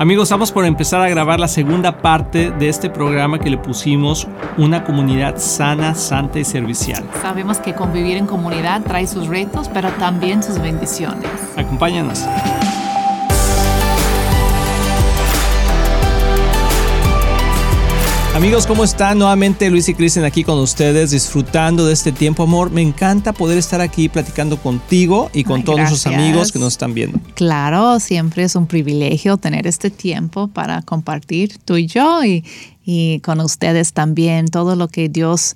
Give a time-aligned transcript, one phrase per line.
[0.00, 4.26] Amigos, estamos por empezar a grabar la segunda parte de este programa que le pusimos
[4.56, 7.04] Una comunidad sana, santa y servicial.
[7.20, 11.28] Sabemos que convivir en comunidad trae sus retos, pero también sus bendiciones.
[11.54, 12.24] Acompáñanos.
[18.40, 19.18] Amigos, ¿cómo están?
[19.18, 22.70] Nuevamente Luis y Cristian aquí con ustedes, disfrutando de este tiempo, amor.
[22.70, 26.22] Me encanta poder estar aquí platicando contigo y con Ay, todos nuestros gracias.
[26.24, 27.20] amigos que nos están viendo.
[27.34, 32.42] Claro, siempre es un privilegio tener este tiempo para compartir tú y yo y,
[32.82, 35.54] y con ustedes también todo lo que Dios,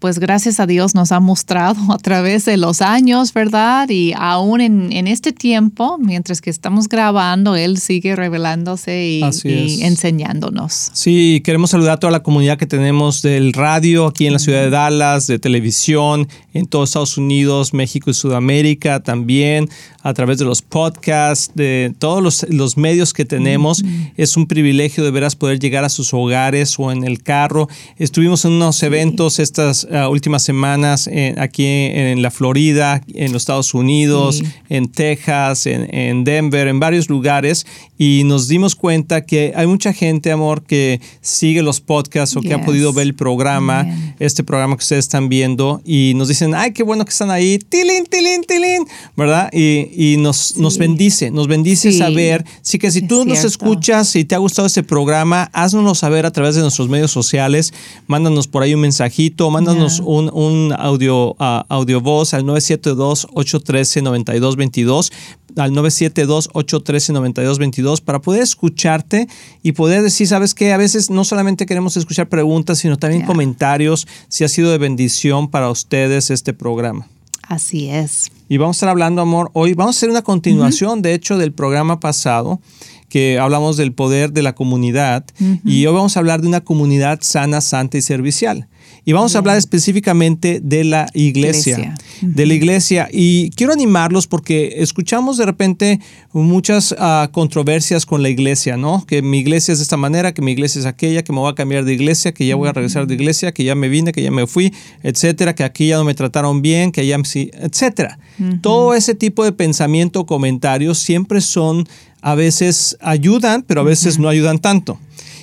[0.00, 3.88] pues gracias a Dios nos ha mostrado a través de los años, ¿verdad?
[3.90, 10.90] Y aún en, en este tiempo, mientras que estamos grabando, Él sigue revelándose y, enseñándonos.
[10.94, 14.62] Sí, queremos saludar a toda la comunidad que tenemos del radio aquí en la ciudad
[14.62, 19.68] de Dallas, de televisión, en todos Estados Unidos, México y Sudamérica también,
[20.02, 23.84] a través de los podcasts, de todos los, los medios que tenemos.
[24.16, 27.68] Es un privilegio de veras poder llegar a sus hogares o en el carro.
[27.98, 33.42] Estuvimos en unos eventos estas ah, últimas semanas en- aquí en la Florida, en los
[33.42, 34.44] Estados Unidos, Sí.
[34.68, 37.66] en Texas, en, en Denver, en varios lugares,
[37.98, 42.54] y nos dimos cuenta que hay mucha gente, amor, que sigue los podcasts o que
[42.54, 44.14] ha podido ver el programa, Amen.
[44.18, 47.58] este programa que ustedes están viendo, y nos dicen, ay, qué bueno que están ahí,
[47.58, 48.84] tilín, tilín, tilín,
[49.16, 49.50] ¿verdad?
[49.52, 51.98] Y, y nos, nos bendice, nos bendice Sí.
[51.98, 52.44] saber.
[52.62, 53.48] Así que si Es tú nos cierto.
[53.48, 57.72] escuchas, si te ha gustado este programa, haznoslo saber a través de nuestros medios sociales,
[58.06, 65.12] mándanos por ahí un mensajito, mándanos Un, un audio, audio voz al 972-813-9222,
[65.56, 69.26] al 972-813-9222 para poder escucharte
[69.62, 70.72] y poder decir, ¿sabes qué?
[70.72, 75.48] A veces no solamente queremos escuchar preguntas, sino también comentarios, si ha sido de bendición
[75.48, 77.08] para ustedes este programa.
[77.50, 78.30] Así es.
[78.48, 81.52] Y vamos a estar hablando, amor, hoy vamos a hacer una continuación, de hecho, del
[81.52, 82.60] programa pasado,
[83.08, 85.24] que hablamos del poder de la comunidad,
[85.64, 88.68] y hoy vamos a hablar de una comunidad sana, santa y servicial.
[89.04, 91.94] Y vamos a hablar específicamente de la iglesia, Iglesia.
[92.20, 93.08] de la iglesia.
[93.12, 96.00] Y quiero animarlos porque escuchamos de repente
[96.32, 99.04] muchas ah, controversias con la iglesia, ¿no?
[99.06, 101.50] Que mi iglesia es de esta manera, que mi iglesia es aquella, que me voy
[101.50, 104.12] a cambiar de iglesia, que ya voy a regresar de iglesia, que ya me vine,
[104.12, 104.72] que ya me fui,
[105.02, 108.18] etcétera, que aquí ya no me trataron bien, que allá sí, etcétera.
[108.62, 111.88] Todo ese tipo de pensamiento, comentarios siempre son,
[112.22, 114.98] a veces ayudan, pero a veces no ayudan tanto.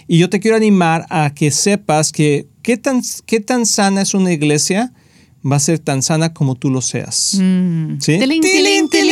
[0.08, 4.14] Y yo te quiero animar a que sepas que qué tan, qué tan sana es
[4.14, 4.92] una iglesia
[5.50, 7.38] va a ser tan sana como tú lo seas.
[7.40, 8.02] Mm.
[8.02, 8.20] ¿Sí?
[8.20, 9.07] Tilín, tilín, tilín, tilín.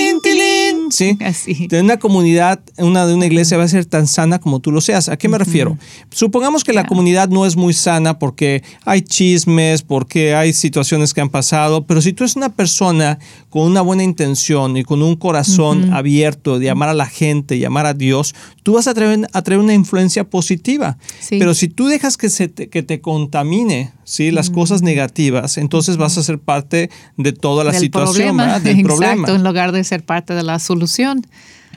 [0.95, 1.17] Sí.
[1.25, 1.67] Así.
[1.67, 4.81] De una comunidad, una de una iglesia va a ser tan sana como tú lo
[4.81, 5.09] seas.
[5.09, 5.78] ¿A qué me refiero?
[6.11, 11.22] Supongamos que la comunidad no es muy sana porque hay chismes, porque hay situaciones que
[11.22, 13.19] han pasado, pero si tú eres una persona
[13.50, 17.66] con una buena intención y con un corazón abierto de amar a la gente y
[17.66, 20.97] amar a Dios, tú vas a traer, a traer una influencia positiva.
[21.19, 21.39] Sí.
[21.39, 24.31] Pero si tú dejas que, se te, que te contamine ¿sí?
[24.31, 28.44] las cosas negativas, entonces vas a ser parte de toda la del situación, problema.
[28.45, 28.61] ¿verdad?
[28.61, 29.29] del Exacto, problema.
[29.29, 30.84] en lugar de ser parte de la solución.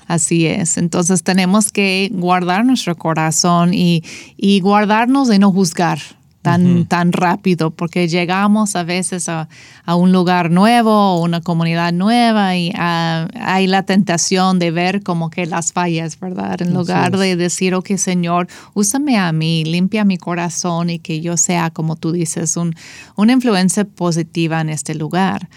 [0.06, 0.78] Así es.
[0.78, 4.02] Entonces tenemos que guardar nuestro corazón y,
[4.36, 5.98] y guardarnos de no juzgar
[6.42, 9.48] tan, tan rápido, porque llegamos a veces a,
[9.84, 15.02] a un lugar nuevo o una comunidad nueva y ah, hay la tentación de ver
[15.02, 16.62] como que las fallas, ¿verdad?
[16.62, 21.36] En lugar de decir, ok, Señor, úsame a mí, limpia mi corazón y que yo
[21.36, 22.74] sea, como tú dices, un,
[23.16, 25.48] una influencia positiva en este lugar.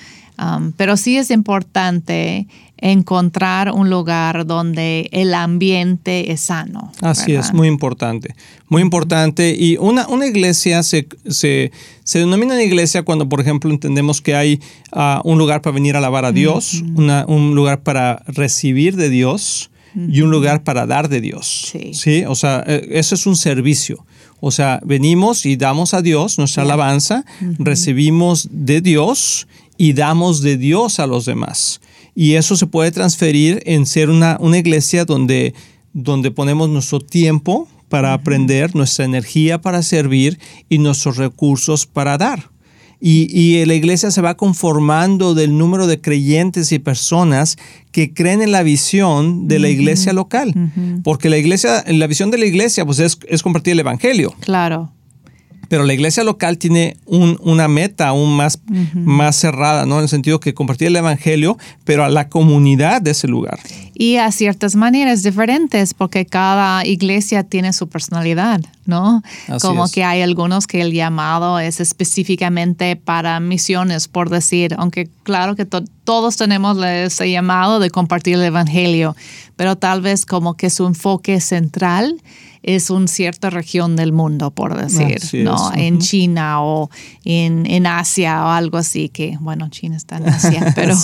[0.41, 2.47] Um, pero sí es importante
[2.81, 6.91] encontrar un lugar donde el ambiente es sano.
[7.01, 7.49] Así ¿verdad?
[7.49, 8.35] es, muy importante.
[8.67, 9.55] Muy importante.
[9.57, 11.71] Y una, una iglesia se, se,
[12.03, 14.59] se denomina una iglesia cuando, por ejemplo, entendemos que hay
[14.91, 19.09] ah, un lugar para venir a alabar a Dios, una- un lugar para recibir de
[19.09, 19.69] Dios
[20.09, 21.71] y un lugar para dar de Dios.
[21.93, 22.23] Sí.
[22.25, 24.05] O sea, eh, eso es un servicio.
[24.39, 27.25] O sea, venimos y damos a Dios nuestra alabanza,
[27.59, 29.47] recibimos de Dios
[29.77, 31.79] y damos de Dios a los demás.
[32.15, 35.53] Y eso se puede transferir en ser una, una iglesia donde,
[35.93, 40.39] donde ponemos nuestro tiempo para aprender, nuestra energía para servir
[40.69, 42.49] y nuestros recursos para dar.
[43.03, 47.57] Y, y la iglesia se va conformando del número de creyentes y personas
[47.91, 50.53] que creen en la visión de la iglesia local.
[51.03, 54.35] Porque la iglesia, la visión de la iglesia pues es, es compartir el evangelio.
[54.41, 54.91] Claro.
[55.71, 58.59] Pero la iglesia local tiene un- una meta aún más,
[58.93, 59.99] más cerrada, ¿no?
[59.99, 63.57] En el sentido que compartir el evangelio, pero a la comunidad de ese lugar.
[63.93, 69.21] y a ciertas maneras diferentes, porque cada iglesia tiene su personalidad, ¿no?
[69.61, 75.55] Como que hay algunos que el llamado es específicamente para misiones, por decir, aunque claro
[75.55, 75.65] que
[76.03, 79.15] todos tenemos ese llamado de compartir el Evangelio,
[79.55, 82.19] pero tal vez como que su enfoque central
[82.63, 85.71] es una cierta región del mundo, por decir, ¿no?
[85.73, 86.89] En China o
[87.25, 90.95] en, en, Asia o algo así, que bueno, China está en Asia, pero...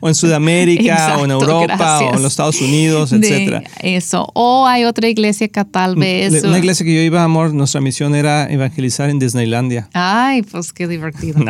[0.00, 3.62] O en Sudamérica, o en Europa, o en los Estados Unidos, etcétera.
[3.80, 4.30] Eso.
[4.34, 6.42] O hay otra iglesia que tal vez...
[6.44, 9.88] Una iglesia que yo iba, amor, nuestra misión era evangelizar en Disneylandia.
[9.92, 11.44] Ay, pues qué divertido.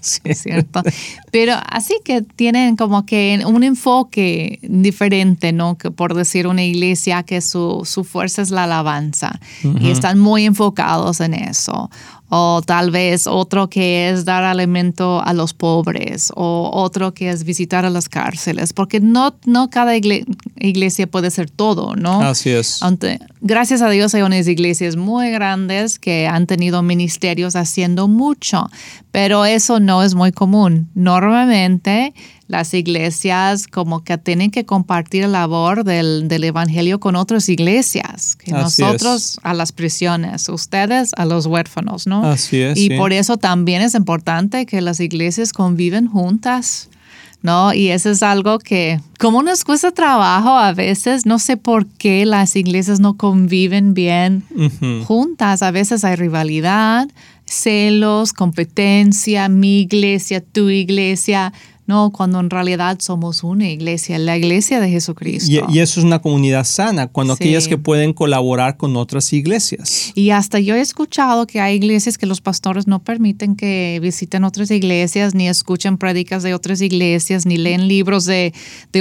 [0.00, 0.20] Sí.
[0.24, 0.82] Es cierto.
[1.30, 5.76] Pero así que tienen como que un enfoque diferente, ¿no?
[5.76, 8.87] Que por decir una iglesia que su, su fuerza es la alabanza
[9.80, 11.90] y están muy enfocados en eso.
[12.30, 17.42] O tal vez otro que es dar alimento a los pobres o otro que es
[17.42, 22.20] visitar a las cárceles, porque no, no cada iglesia puede ser todo, ¿no?
[22.20, 22.82] Así es.
[23.40, 28.68] gracias a Dios hay unas iglesias muy grandes que han tenido ministerios haciendo mucho,
[29.10, 30.90] pero eso no es muy común.
[30.94, 32.12] Normalmente
[32.48, 38.36] las iglesias como que tienen que compartir la labor del, del evangelio con otras iglesias,
[38.36, 42.24] que nosotros a las prisiones, ustedes a los huérfanos, ¿no?
[42.24, 42.78] Así es.
[42.78, 46.88] Y por eso también es importante que las iglesias conviven juntas.
[47.40, 47.72] ¿no?
[47.72, 52.26] Y eso es algo que, como nos cuesta trabajo a veces, no sé por qué
[52.26, 54.42] las iglesias no conviven bien
[55.06, 55.62] juntas.
[55.62, 57.08] A veces hay rivalidad,
[57.44, 61.52] celos, competencia, mi iglesia, tu iglesia.
[61.88, 65.50] No, cuando en realidad somos una iglesia, la iglesia de Jesucristo.
[65.70, 70.12] Y, eso es una comunidad sana, cuando aquellas que pueden colaborar con otras iglesias.
[70.14, 74.44] Y hasta yo he escuchado que hay iglesias que los pastores no permiten que visiten
[74.44, 78.52] otras iglesias, ni escuchen prédicas de otras iglesias, ni leen libros de,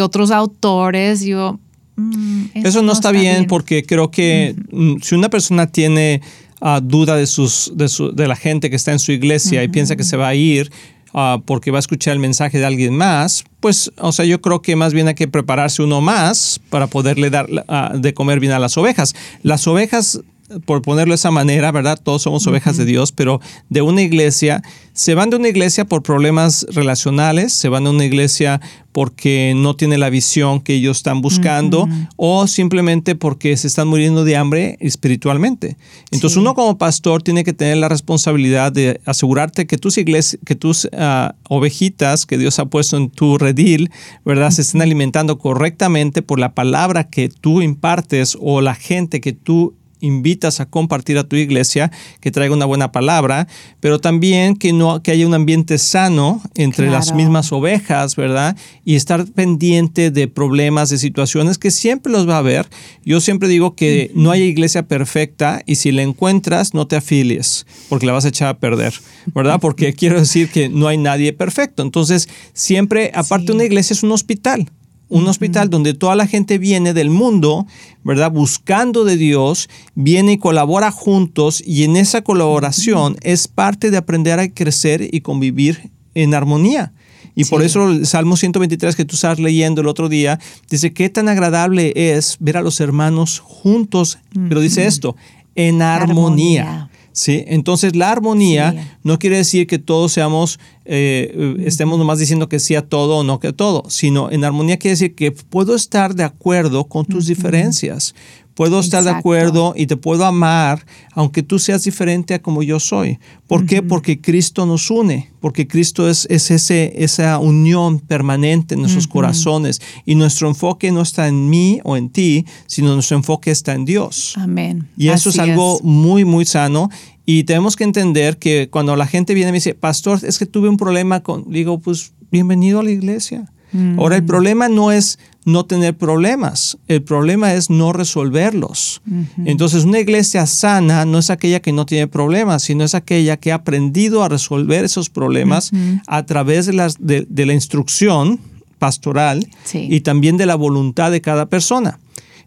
[0.01, 1.25] otros autores.
[1.25, 1.59] Yo,
[1.97, 6.21] mm, eso, no, está, bien, porque creo que mm, si una persona tiene
[6.61, 9.67] ah, duda de, sus, de, su, de, la gente que está en su iglesia y
[9.67, 10.71] piensa que se va a ir,
[11.13, 14.61] Ah, porque va a escuchar el mensaje de alguien más, pues, o sea, yo creo
[14.61, 18.53] que más bien hay que prepararse uno más para poderle dar ah, de comer bien
[18.53, 19.15] a las ovejas.
[19.41, 20.21] Las ovejas
[20.65, 21.99] por ponerlo de esa manera, ¿verdad?
[22.01, 24.61] Todos somos ovejas de Dios, pero de una iglesia,
[24.93, 28.61] se van de una iglesia por problemas relacionales, se van de una iglesia
[28.97, 34.23] porque no tiene la visión que ellos están buscando o simplemente porque se están muriendo
[34.23, 35.77] de hambre espiritualmente.
[36.09, 40.55] Entonces uno como pastor tiene que tener la responsabilidad de asegurarte que tus iglesias, que
[40.55, 43.91] tus ah, ovejitas que Dios ha puesto en tu redil,
[44.25, 44.49] ¿verdad?
[44.49, 49.75] Se estén alimentando correctamente por la palabra que tú impartes o la gente que tú
[49.99, 53.47] invitas a compartir a tu iglesia, que traiga una buena palabra,
[53.79, 58.55] pero también que, no, que haya un ambiente sano entre las mismas ovejas, ¿verdad?
[58.85, 62.67] Y estar pendiente de problemas, de situaciones que siempre los va a haber.
[63.03, 67.65] Yo siempre digo que no hay iglesia perfecta y si la encuentras, no te afilies,
[67.89, 68.93] porque la vas a echar a perder,
[69.33, 69.59] ¿verdad?
[69.59, 71.83] Porque quiero decir que no hay nadie perfecto.
[71.83, 74.71] Entonces, siempre, aparte una iglesia es un hospital
[75.09, 77.65] un hospital donde toda la gente viene del mundo,
[78.03, 78.31] ¿verdad?
[78.31, 84.39] Buscando de Dios, viene y colabora juntos y en esa colaboración es parte de aprender
[84.39, 86.93] a crecer y convivir en armonía.
[87.35, 90.39] Y por eso el Salmo 123 que tú estás leyendo el otro día,
[90.71, 94.17] dice, qué tan agradable es ver a los hermanos juntos,
[94.49, 95.15] pero dice esto,
[95.53, 96.89] en armonía.
[97.17, 97.43] ¿Sí?
[97.47, 102.75] Entonces la armonía no quiere decir que todos seamos, eh, estemos nomás diciendo que sí
[102.75, 106.13] a todo o no que a todo, sino en armonía quiere decir que puedo estar
[106.13, 108.13] de acuerdo con tus diferencias.
[108.57, 110.83] Puedo estar de acuerdo y te puedo amar
[111.13, 113.19] aunque tú seas diferente a como yo soy.
[113.45, 113.83] ¿Por qué?
[113.83, 119.79] Porque Cristo nos une, porque Cristo es, es ese, esa unión permanente en nuestros corazones
[120.05, 123.85] y nuestro enfoque no está en mí o en ti, sino nuestro enfoque está en
[123.85, 124.33] Dios.
[124.37, 124.87] Amén.
[124.97, 126.89] Y eso es algo muy, muy sano
[127.27, 130.47] y tenemos que entender que cuando la gente viene y me dice, pastor, es que
[130.47, 133.51] tuve un problema con, digo, pues bienvenido a la iglesia.
[133.97, 139.01] Ahora, el problema no es no tener problemas, el problema es no resolverlos.
[139.45, 143.53] Entonces, una iglesia sana no es aquella que no tiene problemas, sino es aquella que
[143.53, 145.71] ha aprendido a resolver esos problemas
[146.05, 148.39] a través de, las, de, la instrucción
[148.77, 151.99] pastoral y también de la voluntad de cada persona.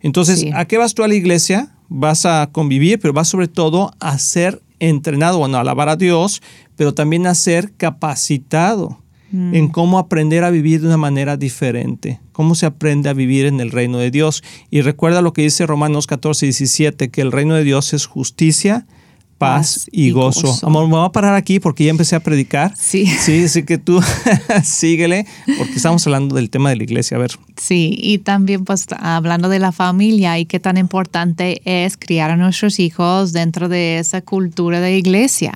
[0.03, 1.71] Entonces, ¿a qué vas tú a la iglesia?
[1.89, 6.43] Vas a convivir, pero vas sobre todo a ser entrenado, bueno, a alabar a Dios,
[6.77, 8.99] pero también a ser capacitado
[9.33, 9.55] Mm.
[9.55, 13.61] en cómo aprender a vivir de una manera diferente, cómo se aprende a vivir en
[13.61, 14.43] el reino de Dios.
[14.71, 18.87] Y recuerda lo que dice Romanos 14, 17, que el reino de Dios es justicia,
[19.39, 20.59] paz y, gozo.
[20.67, 22.75] Amor, me voy a parar aquí porque ya empecé a predicar.
[22.77, 23.07] Sí.
[23.07, 24.03] Sí, así que tú
[24.65, 27.17] síguele porque estamos hablando del tema de la iglesia.
[27.17, 27.31] A ver.
[27.57, 32.37] Sí, y también pues hablando de la familia y qué tan importante es criar a
[32.37, 35.55] nuestros hijos dentro de esa cultura de iglesia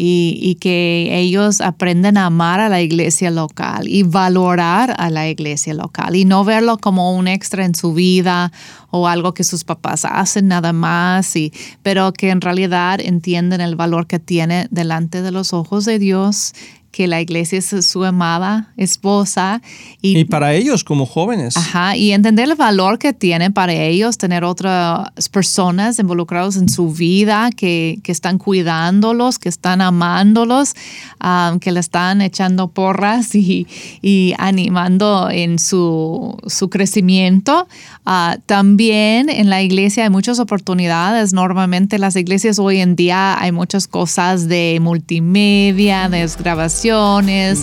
[0.00, 5.74] y, que ellos aprenden a amar a la iglesia local y valorar a la iglesia
[5.74, 8.52] local y no verlo como un extra en su vida
[8.90, 11.52] o algo que sus papás hacen nada más, y,
[11.82, 16.54] pero que en realidad entienden el valor que tiene delante de los ojos de Dios
[16.90, 19.60] que la iglesia es su amada esposa.
[20.00, 21.56] Y, para ellos como jóvenes.
[21.56, 26.92] Ajá, y entender el valor que tiene para ellos tener otras personas involucradas en su
[26.92, 30.74] vida, que, que están cuidándolos, que están amándolos,
[31.22, 33.66] um, que le están echando porras y,
[34.00, 37.68] y animando en su, su crecimiento.
[38.06, 41.34] Uh, también en la iglesia hay muchas oportunidades.
[41.34, 46.77] Normalmente las iglesias hoy en día hay muchas cosas de multimedia, de grabación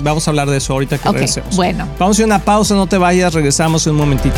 [0.04, 1.88] Vamos a hablar de eso ahorita que okay, Bueno.
[1.98, 4.38] Vamos a una pausa, no te vayas, regresamos en un momentito.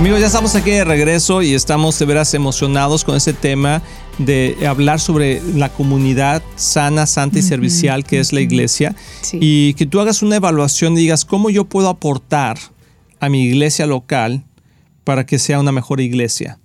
[0.00, 3.82] Amigos, ya estamos aquí de regreso y estamos de veras emocionados con este tema
[4.16, 8.96] de hablar sobre la comunidad sana, santa y servicial que es la iglesia
[9.34, 12.56] y que tú hagas una evaluación y digas cómo yo puedo aportar
[13.20, 14.42] a mi iglesia local
[15.04, 16.58] para que sea una mejor iglesia.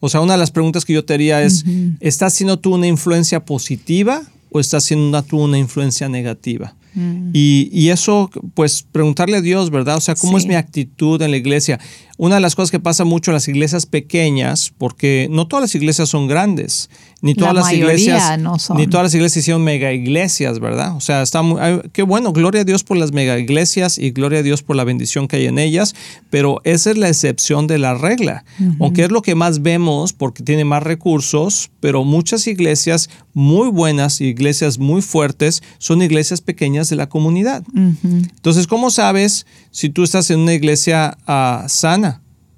[0.00, 1.64] O sea, una de las preguntas que yo te haría es,
[2.00, 6.74] ¿estás siendo tú una influencia positiva o estás siendo tú una influencia negativa?
[6.94, 7.30] Mm.
[7.32, 9.96] Y, eso, pues preguntarle a Dios, ¿verdad?
[9.96, 11.78] O sea, ¿cómo es mi actitud en la iglesia?
[12.22, 15.74] Una de las cosas que pasa mucho en las iglesias pequeñas, porque no todas las
[15.74, 16.90] iglesias son grandes,
[17.22, 18.38] ni todas las iglesias,
[18.76, 20.94] ni todas las iglesias hicieron mega iglesias, ¿verdad?
[20.96, 21.58] O sea, está muy,
[21.94, 24.84] qué bueno, gloria a Dios por las mega iglesias y gloria a Dios por la
[24.84, 25.94] bendición que hay en ellas,
[26.28, 28.44] pero esa es la excepción de la regla,
[28.80, 34.20] aunque es lo que más vemos porque tiene más recursos, pero muchas iglesias muy buenas,
[34.20, 37.62] iglesias muy fuertes, son iglesias pequeñas de la comunidad.
[37.74, 42.09] Entonces, ¿cómo sabes si tú estás en una iglesia ah, sana?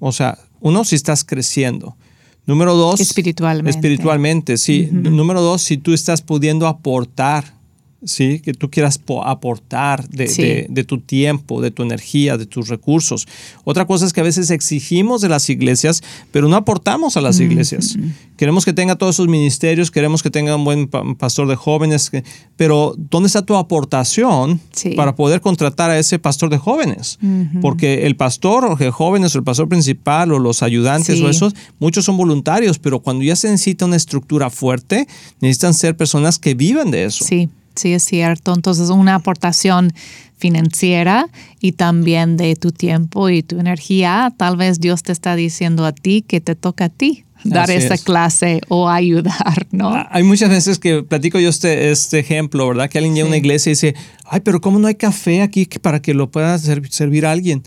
[0.05, 1.95] O sea, uno, si estás creciendo.
[2.45, 2.99] Número dos.
[2.99, 3.69] Espiritualmente.
[3.69, 4.89] Espiritualmente, sí.
[4.91, 7.52] Número dos, si tú estás pudiendo aportar
[8.05, 8.39] ¿sí?
[8.39, 13.27] que tú quieras aportar de, tu tiempo, de tu energía, de tus recursos.
[13.63, 17.39] Otra cosa es que a veces exigimos de las iglesias, pero no aportamos a las
[17.39, 17.97] iglesias.
[18.37, 22.11] Queremos que tenga todos esos ministerios, queremos que tenga un buen pastor de jóvenes,
[22.55, 24.59] pero ¿dónde está tu aportación
[24.95, 27.19] para poder contratar a ese pastor de jóvenes?
[27.61, 32.05] Porque el pastor de jóvenes o el pastor principal o los ayudantes o esos, muchos
[32.05, 35.07] son voluntarios, pero cuando ya se necesita una estructura fuerte,
[35.39, 37.25] necesitan ser personas que vivan de eso.
[37.25, 37.49] Sí.
[37.75, 38.53] Sí, es cierto.
[38.53, 39.93] Entonces, una aportación
[40.37, 41.27] financiera
[41.61, 44.33] y también de tu tiempo y tu energía.
[44.35, 47.97] Tal vez Dios te está diciendo a ti que te toca a ti dar esa
[47.97, 49.89] clase o ayudar, ¿no?
[49.89, 52.89] Ah, hay muchas veces que platico yo este, este ejemplo, ¿verdad?
[52.89, 55.65] Que alguien llega a una iglesia y dice, ay, pero ¿cómo no hay café aquí
[55.65, 57.63] para que lo pueda servir a alguien?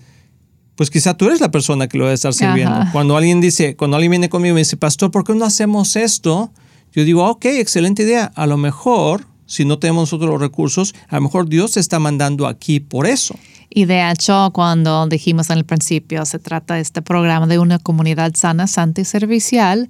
[0.76, 2.74] pues quizá tú eres la persona que lo debe estar sirviendo.
[2.74, 2.92] Ajá.
[2.92, 5.96] Cuando alguien dice, cuando alguien viene conmigo y me dice, pastor, ¿por qué no hacemos
[5.96, 6.52] esto?
[6.92, 8.30] Yo digo, ok, excelente idea.
[8.34, 11.98] A lo mejor, si no tenemos nosotros los recursos, a lo mejor Dios te está
[11.98, 13.36] mandando aquí por eso.
[13.70, 17.78] Y de hecho, cuando dijimos en el principio, se trata de este programa de una
[17.78, 19.88] comunidad sana, santa y servicial,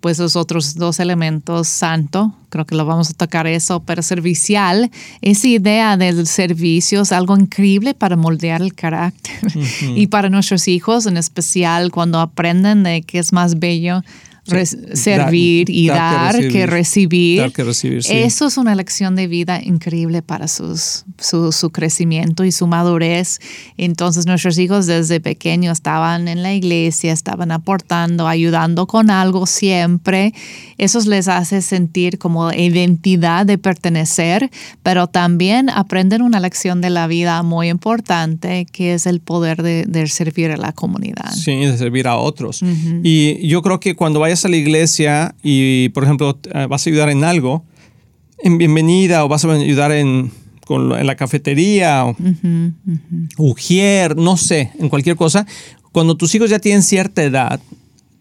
[0.00, 4.90] pues los otros dos elementos, santo, creo que lo vamos a tocar eso, pero servicial,
[5.20, 9.34] esa idea del servicio es algo increíble para moldear el carácter.
[9.96, 14.02] Y para nuestros hijos, en especial, cuando aprenden de que es más bello
[14.46, 17.40] servir y dar dar, que que recibir.
[17.40, 18.12] Dar que recibir, sí.
[18.12, 23.40] Eso es una lección de vida increíble para sus, su, su crecimiento y su madurez.
[23.76, 30.32] Entonces nuestros hijos desde pequeños estaban en la iglesia, estaban aportando, ayudando con algo siempre.
[30.78, 34.50] Eso les hace sentir como identidad de pertenecer,
[34.82, 39.84] pero también aprenden una lección de la vida muy importante, que es el poder de,
[39.86, 41.32] de servir a la comunidad.
[41.32, 42.60] Sí, de servir a otros.
[43.02, 46.90] Y yo creo que cuando vayas a la iglesia y, por ejemplo, eh, vas a
[46.90, 47.64] ayudar en algo,
[48.38, 50.30] en bienvenida o vas a ayudar en,
[50.66, 52.16] con en la cafetería o
[53.38, 55.46] ujier, no sé, en cualquier cosa,
[55.92, 57.60] cuando tus hijos ya tienen cierta edad,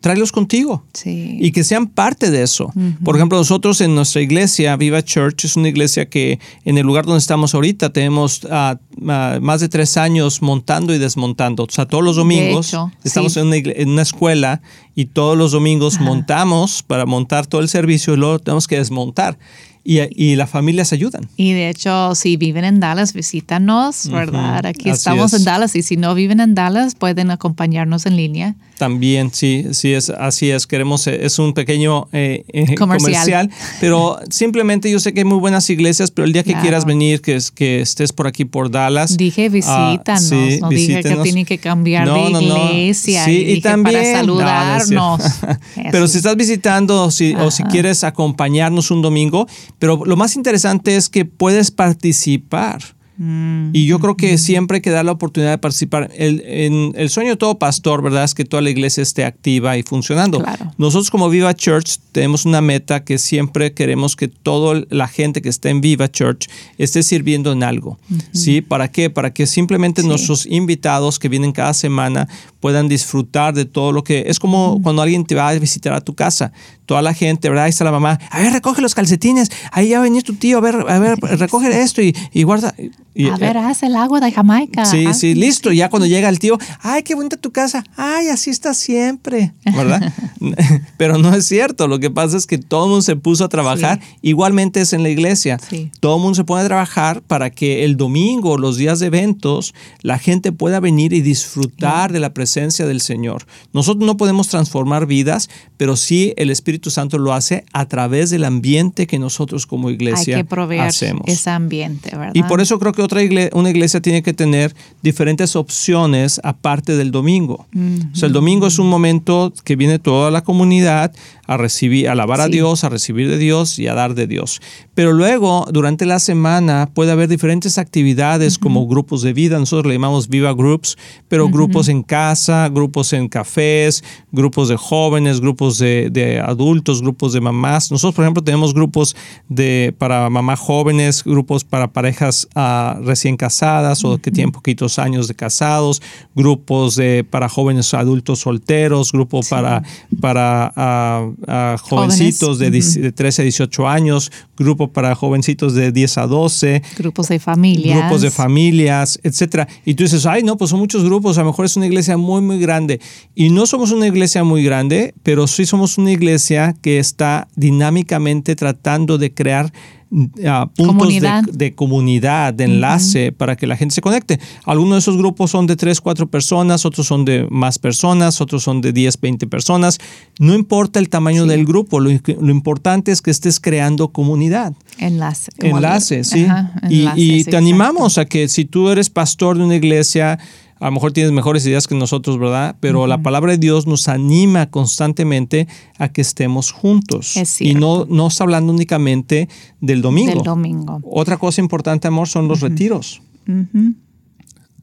[0.05, 0.83] tráelos contigo.
[0.93, 1.39] Sí.
[1.41, 2.71] y que sean parte de eso.
[3.03, 7.05] Por ejemplo, nosotros en nuestra iglesia, Viva Church, es una iglesia que en el lugar
[7.05, 11.63] donde estamos ahorita tenemos ah, ah, más de tres años montando y desmontando.
[11.63, 13.39] O sea, todos los domingos hecho, estamos sí.
[13.39, 14.61] en, una, igle- en una escuela
[14.93, 19.39] y todos los domingos montamos para montar todo el servicio y luego tenemos que desmontar.
[19.87, 21.29] Y, y las familias ayudan.
[21.37, 24.65] Y de hecho, si viven en Dallas, visítanos, ¿verdad?
[24.65, 25.39] Aquí así estamos es.
[25.41, 28.55] en Dallas y si no viven en Dallas, pueden acompañarnos en línea.
[28.79, 30.65] También, sí, sí, es así es.
[30.67, 33.47] Queremos, eh, es un pequeño eh, eh, Comercial.
[33.47, 33.49] comercial.
[33.79, 36.63] pero simplemente yo sé que hay muy buenas iglesias, pero el día que Claro.
[36.63, 39.15] quieras venir, que, es- que estés por aquí por Dallas.
[39.15, 41.23] Dije ah, visítanos, sí, no dije que visítenos.
[41.23, 44.89] tienen que cambiar de iglesia, Sí, y y también para saludarnos.
[44.89, 45.59] No, no
[45.91, 49.47] pero si estás visitando si, o si quieres acompañarnos un domingo,
[49.79, 52.81] pero lo más interesante es que puedes participar.
[53.17, 56.11] Mm, Y yo creo que siempre hay que dar la oportunidad de participar.
[56.17, 58.25] El, en- el sueño de todo pastor, ¿verdad?
[58.25, 60.39] Es que toda la iglesia esté activa y funcionando.
[60.39, 60.73] Claro.
[60.77, 65.47] Nosotros como Viva Church tenemos una meta que siempre queremos que toda la gente que
[65.47, 67.97] está en Viva Church esté sirviendo en algo.
[68.33, 68.59] ¿Sí?
[68.59, 69.09] ¿Para qué?
[69.09, 70.07] Para que simplemente Sí.
[70.09, 72.27] nuestros invitados que vienen cada semana
[72.65, 74.23] puedan disfrutar de todo lo que...
[74.25, 76.51] Es como cuando alguien te va a visitar a tu casa.
[76.87, 77.65] Toda la gente, ¿verdad?
[77.65, 78.19] Ahí está la mamá.
[78.31, 79.51] A ver, recoge los calcetines.
[79.71, 80.57] Ahí ya va a venir tu tío.
[80.57, 82.73] A ver, a ver, recoge esto y, y guarda.
[83.13, 84.83] Y- a ver, haz el agua de Jamaica.
[84.85, 85.71] Sí, haz- sí, listo.
[85.71, 87.83] Ya cuando llega el tío, ay, qué bonita tu casa.
[87.95, 90.11] Ay, así está siempre, ¿verdad?
[90.97, 91.87] Pero no es cierto.
[91.87, 93.99] Lo que pasa es que todo el mundo se puso a trabajar.
[94.23, 95.59] Igualmente es en la iglesia.
[95.69, 95.91] Sí.
[95.99, 99.73] Todo el mundo se pone a trabajar para que el domingo, los días de eventos,
[100.01, 103.45] la gente pueda venir y disfrutar de la presencia del Señor.
[103.73, 108.45] Nosotros no podemos transformar vidas, pero sí el Espíritu Santo lo hace a través del
[108.45, 111.23] ambiente que nosotros como Hay iglesia que proveer hacemos.
[111.25, 112.31] ese ambiente, ¿verdad?
[112.33, 116.95] Y por eso creo que otra iglesia, una iglesia tiene que tener diferentes opciones aparte
[116.95, 117.67] del domingo.
[118.13, 121.13] O sea, el domingo es un momento que viene toda la comunidad
[121.47, 122.47] a recibir, a alabar a.
[122.47, 124.61] Dios, a recibir de Dios y a dar de Dios.
[124.93, 129.59] Pero luego, durante la semana, puede haber diferentes actividades como grupos de vida.
[129.59, 135.41] Nosotros le llamamos Viva Groups, pero grupos en casa, grupos en cafés, grupos de jóvenes,
[135.41, 137.91] grupos de, de adultos, grupos de mamás.
[137.91, 139.15] Nosotros, por ejemplo, tenemos grupos
[139.49, 145.27] de para mamás jóvenes, grupos para parejas ah, recién casadas o que tienen poquitos años
[145.27, 146.01] de casados,
[146.35, 149.83] grupos de, para jóvenes adultos solteros, grupo para,
[150.21, 156.27] para ah, jovencitos de, de 13 a 18 años, grupo para jovencitos de 10 a
[156.27, 157.99] 12, Grupos de familias.
[157.99, 159.67] grupos de familias, etcétera.
[159.85, 162.17] Y tú dices, ay, no, pues son muchos grupos, a lo mejor es una iglesia
[162.17, 162.99] muy, muy grande.
[163.33, 168.55] Y no somos una iglesia muy grande, pero sí somos una iglesia que está dinámicamente
[168.55, 169.71] tratando de crear
[170.15, 171.43] puntos Comunidad.
[171.43, 174.39] De, de comunidad, de enlace para que la gente se conecte.
[174.65, 178.63] Algunos de esos grupos son de 3, 4 personas, otros son de más personas, otros
[178.63, 179.99] son de 10, 20 personas.
[180.39, 184.73] No importa el tamaño del grupo, lo, lo importante es que estés creando comunidad.
[184.97, 185.51] Enlace.
[185.57, 186.45] Enlace, sí.
[186.45, 189.75] Ajá, y enlace, y sí, te animamos a que si tú eres pastor de una
[189.75, 190.39] iglesia,
[190.79, 192.75] a lo mejor tienes mejores ideas que nosotros, ¿verdad?
[192.79, 197.37] Pero la palabra de Dios nos anima constantemente a que estemos juntos.
[197.37, 199.47] Es y no, no está hablando únicamente
[199.79, 200.33] del domingo.
[200.33, 201.01] Del domingo.
[201.09, 203.21] Otra cosa importante, amor, son los retiros.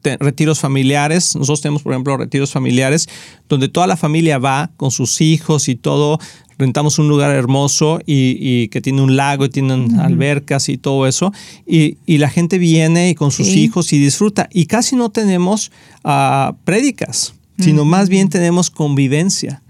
[0.01, 1.35] Te- retiros familiares.
[1.35, 3.07] Nosotros tenemos, por ejemplo, retiros familiares
[3.47, 6.19] donde toda la familia va con sus hijos y todo,
[6.57, 11.33] rentamos un lugar hermoso y, que tiene un lago y tienen albercas y todo eso.
[11.65, 14.47] Y, la gente viene y con sus hijos y disfruta.
[14.51, 15.71] Y casi no tenemos
[16.03, 19.61] uh, prédicas, sino más bien tenemos convivencia.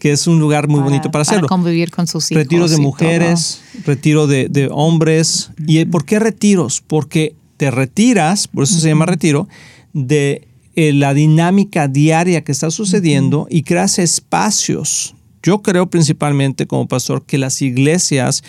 [0.00, 1.48] que es un lugar muy bonito para hacerlo.
[1.48, 2.42] Para convivir con sus hijos.
[2.42, 5.50] Retiros de mujeres, retiro de, hombres.
[5.66, 6.82] ¿Y por qué retiros?
[6.86, 9.48] Porque te retiras, por eso se llama retiro,
[9.92, 16.86] de eh, la dinámica diaria que está sucediendo y creas espacios yo creo principalmente como
[16.86, 18.42] pastor que las iglesias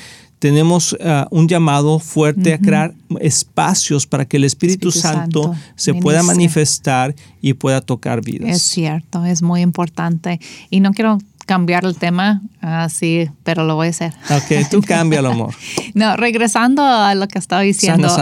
[0.44, 6.22] tenemos uh, un llamado fuerte a crear espacios para que el Espíritu, Santo, se pueda
[6.22, 8.50] manifestar y pueda tocar vidas.
[8.50, 10.42] Es cierto, es muy importante.
[10.70, 14.14] Y no quiero cambiar el tema, así, pero lo voy a hacer.
[14.30, 15.54] Ok, tú cámbialo, amor.
[15.94, 18.14] no, regresando a lo que estaba diciendo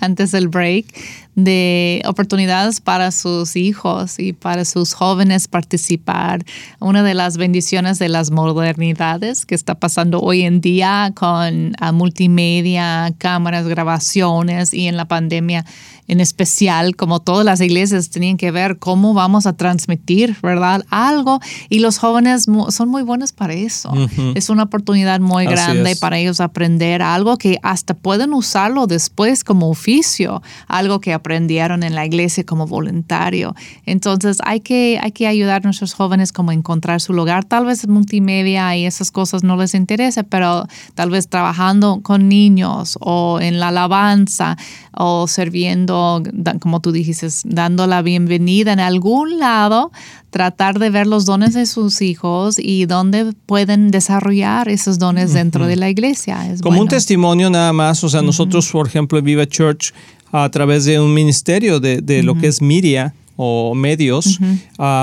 [0.00, 0.86] antes del break,
[1.36, 6.44] de oportunidades para sus hijos y para sus jóvenes participar.
[6.80, 11.92] Una de las bendiciones de las modernidades que está pasando hoy en día con ah,
[11.92, 15.66] multimedia, cámaras, grabaciones y en la pandemia
[16.08, 20.84] en especial, como todas las iglesias tenían que ver cómo vamos a transmitir, ¿verdad?
[20.90, 21.40] Algo.
[21.68, 23.92] Y los jóvenes son muy buenos para eso.
[24.34, 29.68] Es una oportunidad muy grande para ellos aprender algo que hasta pueden usarlo después como
[29.68, 33.56] oficio, algo que aprendieron en la iglesia como voluntario.
[33.84, 37.44] Entonces hay que, hay que ayudar a nuestros jóvenes como encontrar su lugar.
[37.44, 42.96] Tal vez multimedia y esas cosas no les interese, pero tal vez trabajando con niños
[43.00, 44.56] o en la alabanza
[44.92, 46.22] o sirviendo
[46.60, 49.90] como tú dijiste, dando la bienvenida en algún lado,
[50.30, 55.66] tratar de ver los dones de sus hijos y dónde pueden desarrollar esos dones dentro
[55.66, 56.54] de la iglesia.
[56.62, 59.92] como un testimonio nada más, o sea, nosotros, por ejemplo, en Viva Church,
[60.32, 64.40] a través de un ministerio de, de lo que es Miria, o medios,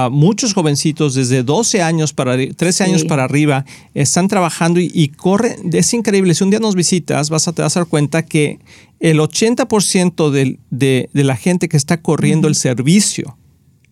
[0.09, 5.69] muchos jovencitos desde 12 años para 13 años para arriba están trabajando y, corren.
[5.71, 6.33] Es increíble.
[6.33, 8.59] Si un día nos visitas, vas a te vas a dar cuenta que
[8.99, 13.37] el 80% de, de, la gente que está corriendo el servicio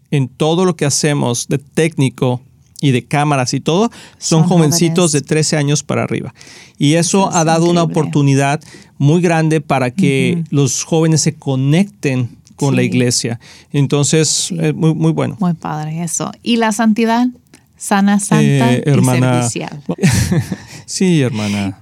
[0.10, 2.42] en todo lo que hacemos de técnico
[2.82, 6.34] y de cámaras y todo, son, jovencitos de 13 años para arriba.
[6.78, 8.60] Y eso, ha dado una oportunidad
[8.98, 13.40] muy grande para que los jóvenes se conecten con la iglesia.
[13.72, 15.38] Entonces, muy, muy bueno.
[15.40, 16.32] Muy padre eso.
[16.44, 17.28] ¿Y la santidad?
[17.78, 19.62] Sana, santa eh, hermana, y
[20.86, 21.80] sí, hermana,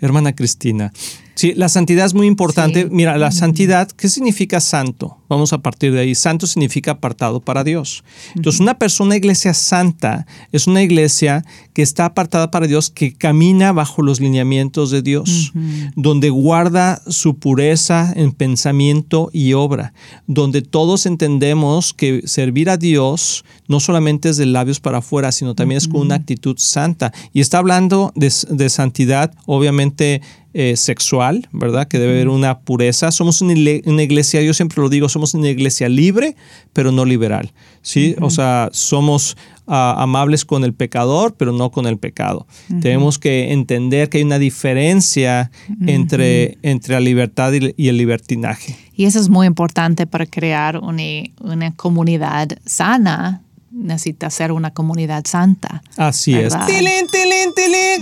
[0.00, 0.92] hermana Cristina.
[1.40, 2.86] Sí, la santidad es muy importante.
[2.90, 5.16] Mira, la santidad, ¿qué significa santo?
[5.30, 6.14] Vamos a partir de ahí.
[6.14, 8.04] Santo significa apartado para Dios.
[8.36, 13.72] Entonces, una persona, iglesia santa, es una iglesia que está apartada para Dios, que camina
[13.72, 15.54] bajo los lineamientos de Dios,
[15.96, 19.94] donde guarda su pureza en pensamiento y obra,
[20.26, 25.54] donde todos entendemos que servir a Dios no solamente es de labios para afuera, sino
[25.54, 27.14] también es con una actitud santa.
[27.32, 30.20] Y está hablando de, de santidad, obviamente,
[30.52, 31.86] eh, sexual, ¿verdad?
[31.86, 33.12] Que debe haber una pureza.
[33.12, 36.34] Somos una, iglesia, yo siempre lo digo, somos una iglesia libre,
[36.72, 38.16] pero no liberal, ¿sí?
[38.20, 39.36] O sea, somos
[39.68, 42.48] ah, amables con el pecador, pero no con el pecado.
[42.80, 45.52] Tenemos que entender que hay una diferencia
[45.86, 48.76] entre, entre la libertad y, el libertinaje.
[48.92, 51.02] Y eso es muy importante para crear una,
[51.40, 55.82] una comunidad sana necesita ser una comunidad santa.
[55.96, 56.54] Así es.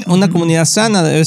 [0.06, 1.24] Una comunidad sana debe,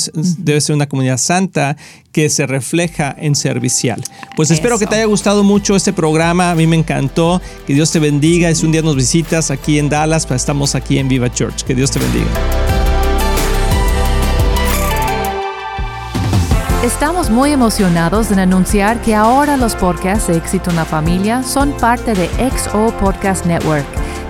[0.62, 1.78] ser una comunidad santa
[2.12, 4.04] que se refleja en servicial.
[4.36, 6.52] Pues espero que te haya gustado mucho este programa.
[6.52, 7.42] A mí me encantó.
[7.68, 8.54] Que Dios te bendiga.
[8.54, 11.64] Si un día nos visitas aquí en Dallas, pues estamos aquí en Viva Church.
[11.64, 12.28] Que Dios te bendiga.
[16.84, 21.74] Estamos muy emocionados en anunciar que ahora los podcasts de Éxito en la Familia son
[21.78, 24.01] parte de XO Podcast Network